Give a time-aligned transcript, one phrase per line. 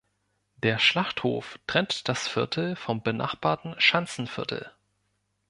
[0.55, 4.71] Der Schlachthof trennt das Viertel vom benachbarten Schanzenviertel.